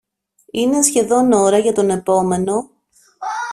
Είναι 0.51 0.81
σχεδόν 0.81 1.31
ώρα 1.31 1.57
για 1.57 1.73
τον 1.73 1.89
επόμενο 1.89 2.69